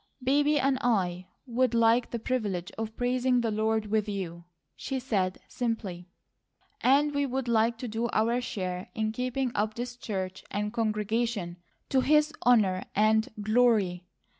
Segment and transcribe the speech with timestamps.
[0.23, 5.37] "Baby and I would like the privilege of praising the Lord with you," she said
[5.47, 6.07] simply,
[6.81, 11.57] "and we would like to do our share in keeping up this church and congregation
[11.89, 14.07] to His honour and glory.